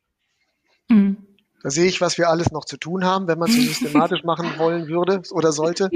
[0.88, 1.33] Mhm.
[1.64, 4.22] Da sehe ich, was wir alles noch zu tun haben, wenn man es so systematisch
[4.24, 5.88] machen wollen würde oder sollte.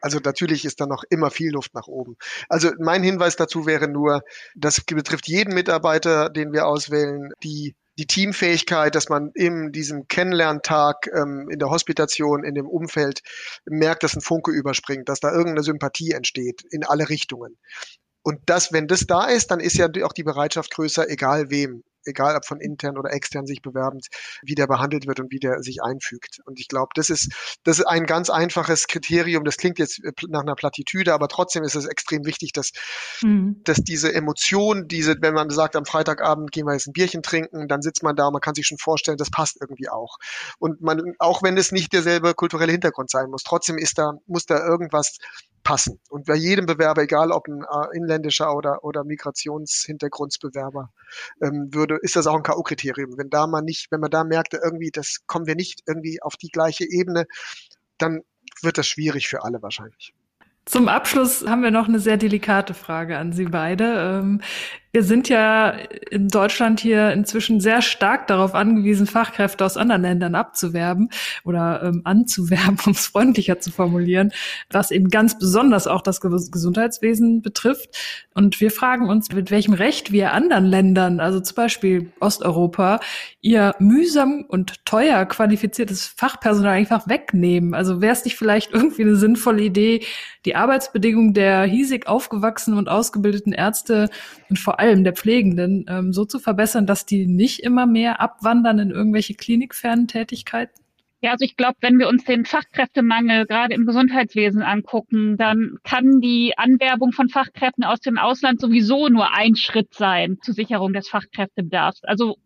[0.00, 2.16] Also natürlich ist da noch immer viel Luft nach oben.
[2.48, 4.22] Also mein Hinweis dazu wäre nur,
[4.56, 11.06] das betrifft jeden Mitarbeiter, den wir auswählen, die die Teamfähigkeit, dass man in diesem Kennenlerntag
[11.14, 13.20] ähm, in der Hospitation, in dem Umfeld
[13.66, 17.58] merkt, dass ein Funke überspringt, dass da irgendeine Sympathie entsteht in alle Richtungen.
[18.22, 21.84] Und das, wenn das da ist, dann ist ja auch die Bereitschaft größer, egal wem
[22.04, 24.06] egal ob von intern oder extern sich bewerbend,
[24.42, 26.40] wie der behandelt wird und wie der sich einfügt.
[26.44, 29.44] Und ich glaube, das ist, das ist ein ganz einfaches Kriterium.
[29.44, 32.70] Das klingt jetzt äh, nach einer Plattitüde, aber trotzdem ist es extrem wichtig, dass,
[33.22, 33.60] mhm.
[33.64, 37.68] dass diese Emotion, diese, wenn man sagt, am Freitagabend gehen wir jetzt ein Bierchen trinken,
[37.68, 40.16] dann sitzt man da, man kann sich schon vorstellen, das passt irgendwie auch.
[40.58, 44.46] Und man, auch wenn es nicht derselbe kulturelle Hintergrund sein muss, trotzdem ist da, muss
[44.46, 45.18] da irgendwas
[45.62, 46.00] passen.
[46.08, 50.90] Und bei jedem Bewerber, egal ob ein äh, inländischer oder, oder Migrationshintergrundsbewerber,
[51.42, 53.18] ähm, würde, ist das auch ein K.O.-Kriterium.
[53.18, 56.36] Wenn da man nicht, wenn man da merkt, irgendwie, das kommen wir nicht irgendwie auf
[56.36, 57.26] die gleiche Ebene,
[57.98, 58.22] dann
[58.62, 60.14] wird das schwierig für alle wahrscheinlich.
[60.66, 64.38] Zum Abschluss haben wir noch eine sehr delikate Frage an Sie beide.
[64.92, 65.70] Wir sind ja
[66.10, 71.10] in Deutschland hier inzwischen sehr stark darauf angewiesen, Fachkräfte aus anderen Ländern abzuwerben
[71.44, 74.32] oder ähm, anzuwerben, um es freundlicher zu formulieren,
[74.68, 77.96] was eben ganz besonders auch das Gesundheitswesen betrifft.
[78.34, 82.98] Und wir fragen uns, mit welchem Recht wir anderen Ländern, also zum Beispiel Osteuropa,
[83.40, 87.74] ihr mühsam und teuer qualifiziertes Fachpersonal einfach wegnehmen.
[87.74, 90.04] Also wäre es nicht vielleicht irgendwie eine sinnvolle Idee,
[90.46, 94.08] die Arbeitsbedingungen der hiesig aufgewachsenen und ausgebildeten Ärzte
[94.48, 98.78] und vor allem der Pflegenden ähm, so zu verbessern, dass die nicht immer mehr abwandern
[98.80, 100.74] in irgendwelche klinikfernen Tätigkeiten?
[101.22, 106.20] Ja, also ich glaube, wenn wir uns den Fachkräftemangel gerade im Gesundheitswesen angucken, dann kann
[106.20, 111.08] die Anwerbung von Fachkräften aus dem Ausland sowieso nur ein Schritt sein zur Sicherung des
[111.08, 112.04] Fachkräftebedarfs.
[112.04, 112.36] Also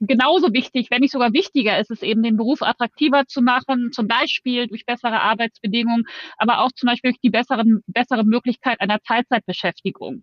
[0.00, 4.06] genauso wichtig, wenn nicht sogar wichtiger ist es eben, den Beruf attraktiver zu machen, zum
[4.06, 6.04] Beispiel durch bessere Arbeitsbedingungen,
[6.36, 10.22] aber auch zum Beispiel durch die besseren, bessere Möglichkeit einer Teilzeitbeschäftigung.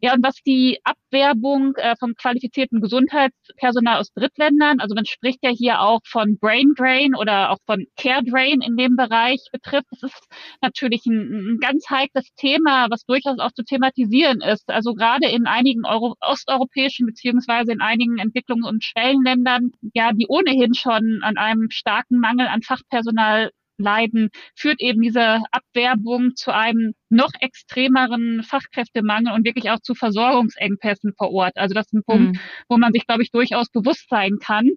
[0.00, 5.50] Ja, und was die Abwerbung äh, von qualifiziertem Gesundheitspersonal aus Drittländern, also man spricht ja
[5.50, 10.02] hier auch von Brain Drain oder auch von Care Drain in dem Bereich betrifft, das
[10.02, 10.26] ist
[10.62, 14.68] natürlich ein, ein ganz heikles Thema, was durchaus auch zu thematisieren ist.
[14.68, 20.74] Also gerade in einigen Euro osteuropäischen beziehungsweise in einigen Entwicklungs- und Schwellenländern, ja, die ohnehin
[20.74, 27.30] schon an einem starken Mangel an Fachpersonal leiden, führt eben diese Abwerbung zu einem noch
[27.40, 31.56] extremeren Fachkräftemangel und wirklich auch zu Versorgungsengpässen vor Ort.
[31.56, 32.40] Also das ist ein Punkt, mhm.
[32.68, 34.70] wo man sich, glaube ich, durchaus bewusst sein kann.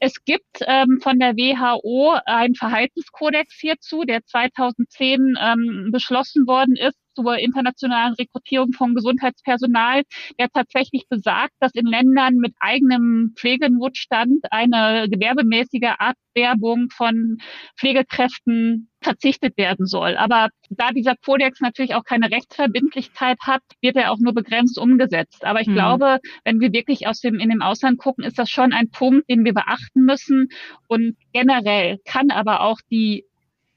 [0.00, 6.98] Es gibt ähm, von der WHO einen Verhaltenskodex hierzu, der 2010 ähm, beschlossen worden ist
[7.14, 10.02] zur internationalen Rekrutierung von Gesundheitspersonal,
[10.38, 17.38] der tatsächlich besagt, dass in Ländern mit eigenem Pflegenotstand eine gewerbemäßige Abwerbung von
[17.76, 20.16] Pflegekräften verzichtet werden soll.
[20.16, 25.44] Aber da dieser Kodex natürlich auch keine Rechtsverbindlichkeit hat, wird er auch nur begrenzt umgesetzt.
[25.44, 25.74] Aber ich mhm.
[25.74, 29.28] glaube, wenn wir wirklich aus dem, in dem Ausland gucken, ist das schon ein Punkt,
[29.28, 30.48] den wir beachten müssen.
[30.86, 33.24] Und generell kann aber auch die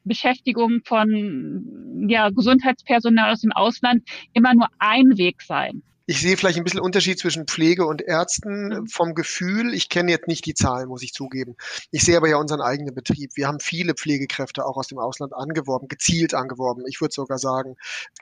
[0.03, 5.81] Beschäftigung von ja, Gesundheitspersonal aus dem Ausland immer nur ein Weg sein.
[6.07, 8.87] Ich sehe vielleicht ein bisschen Unterschied zwischen Pflege und Ärzten mhm.
[8.87, 9.73] vom Gefühl.
[9.73, 11.55] Ich kenne jetzt nicht die Zahlen, muss ich zugeben.
[11.89, 13.31] Ich sehe aber ja unseren eigenen Betrieb.
[13.35, 16.85] Wir haben viele Pflegekräfte auch aus dem Ausland angeworben, gezielt angeworben.
[16.87, 17.75] Ich würde sogar sagen,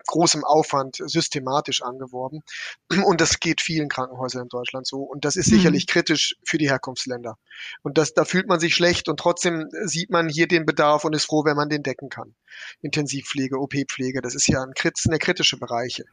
[0.08, 2.42] großem Aufwand, systematisch angeworben.
[3.04, 5.02] Und das geht vielen Krankenhäusern in Deutschland so.
[5.02, 5.56] Und das ist mhm.
[5.56, 7.38] sicherlich kritisch für die Herkunftsländer.
[7.82, 11.14] Und das, da fühlt man sich schlecht und trotzdem sieht man hier den Bedarf und
[11.14, 12.34] ist froh, wenn man den decken kann.
[12.82, 14.74] Intensivpflege, OP-Pflege, das ist ja ein,
[15.08, 16.06] eine kritische Bereiche.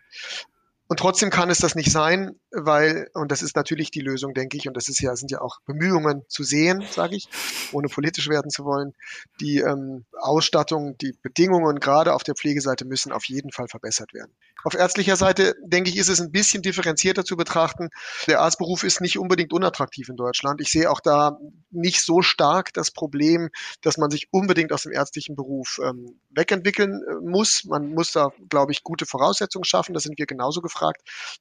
[0.90, 4.56] Und trotzdem kann es das nicht sein, weil, und das ist natürlich die Lösung, denke
[4.56, 7.28] ich, und das ist ja, sind ja auch Bemühungen zu sehen, sage ich,
[7.70, 8.92] ohne politisch werden zu wollen.
[9.40, 14.32] Die ähm, Ausstattung, die Bedingungen gerade auf der Pflegeseite müssen auf jeden Fall verbessert werden.
[14.64, 17.90] Auf ärztlicher Seite, denke ich, ist es ein bisschen differenzierter zu betrachten.
[18.26, 20.60] Der Arztberuf ist nicht unbedingt unattraktiv in Deutschland.
[20.60, 21.38] Ich sehe auch da
[21.70, 23.50] nicht so stark das Problem,
[23.80, 27.62] dass man sich unbedingt aus dem ärztlichen Beruf ähm, wegentwickeln äh, muss.
[27.64, 29.94] Man muss da, glaube ich, gute Voraussetzungen schaffen.
[29.94, 30.79] Da sind wir genauso gefragt,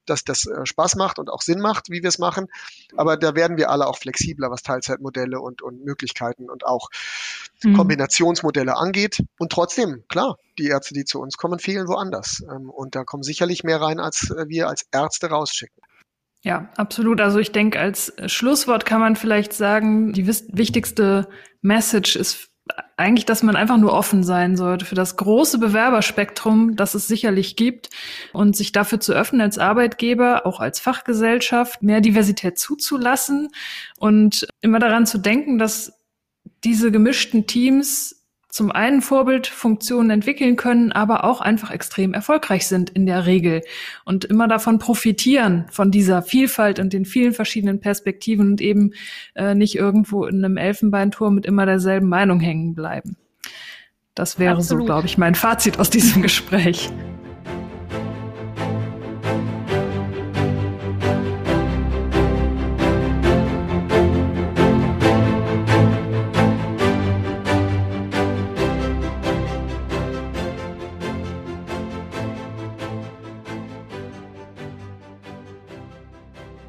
[0.06, 2.48] dass das äh, Spaß macht und auch Sinn macht, wie wir es machen.
[2.96, 6.90] Aber da werden wir alle auch flexibler, was Teilzeitmodelle und, und Möglichkeiten und auch
[7.64, 7.76] mhm.
[7.76, 9.24] Kombinationsmodelle angeht.
[9.38, 12.44] Und trotzdem, klar, die Ärzte, die zu uns kommen, fehlen woanders.
[12.50, 15.82] Ähm, und da kommen sicherlich mehr rein, als äh, wir als Ärzte rausschicken.
[16.42, 17.20] Ja, absolut.
[17.20, 21.28] Also ich denke, als Schlusswort kann man vielleicht sagen, die wichtigste
[21.62, 22.49] Message ist
[23.00, 27.56] eigentlich, dass man einfach nur offen sein sollte für das große Bewerberspektrum, das es sicherlich
[27.56, 27.90] gibt
[28.34, 33.50] und sich dafür zu öffnen als Arbeitgeber, auch als Fachgesellschaft, mehr Diversität zuzulassen
[33.98, 35.94] und immer daran zu denken, dass
[36.64, 38.19] diese gemischten Teams
[38.50, 43.62] zum einen Vorbildfunktionen entwickeln können, aber auch einfach extrem erfolgreich sind in der Regel
[44.06, 48.94] und immer davon profitieren, von dieser Vielfalt und den vielen verschiedenen Perspektiven und eben
[49.36, 53.18] äh, nicht irgendwo in einem Elfenbeinturm mit immer derselben Meinung hängen bleiben.
[54.16, 54.82] Das wäre Absolut.
[54.82, 56.90] so, glaube ich, mein Fazit aus diesem Gespräch.